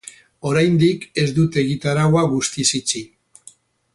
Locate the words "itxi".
2.83-3.07